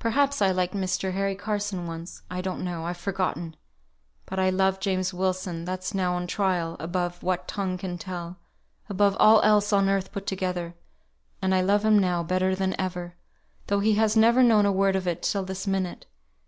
[0.00, 1.12] Perhaps I liked Mr.
[1.12, 3.54] Harry Carson once I don't know I've forgotten;
[4.26, 8.38] but I loved James Wilson, that's now on trial, above what tongue can tell
[8.88, 10.74] above all else on earth put together;
[11.40, 13.14] and I love him now better than ever,
[13.68, 16.06] though he has never known a word of it till this minute.